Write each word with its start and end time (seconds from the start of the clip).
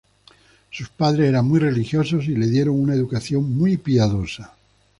Sus 0.71 0.89
padres 0.89 1.29
eran 1.29 1.45
muy 1.47 1.59
religiosos 1.59 2.23
y 2.25 2.29
le 2.35 2.47
dieron 2.47 2.81
una 2.81 2.95
educación 2.95 3.55
muy 3.55 3.77
piadosa. 3.77 4.55